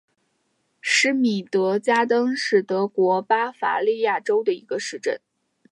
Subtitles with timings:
[0.81, 5.21] 施米德加登是德国巴伐利亚州的一个市镇。